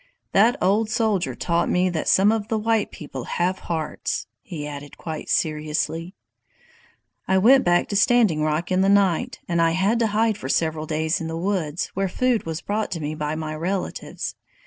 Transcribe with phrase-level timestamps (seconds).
[0.31, 4.97] That old soldier taught me that some of the white people have hearts," he added,
[4.97, 6.15] quite seriously.
[7.27, 10.49] "I went back to Standing Rock in the night, and I had to hide for
[10.49, 14.33] several days in the woods, where food was brought to me by my relatives.